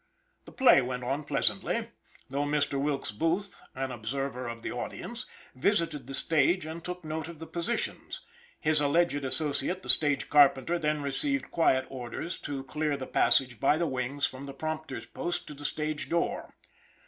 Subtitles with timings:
[0.45, 1.89] The play went on pleasantly,
[2.27, 2.81] though Mr.
[2.81, 7.45] Wilkes Booth an observer of the audience, visited the stage and took note of the
[7.45, 8.19] positions.
[8.59, 13.77] His alleged associate, the stage carpenter, then received quiet orders to clear the passage by
[13.77, 16.55] the wings from the prompter's post to the stage door.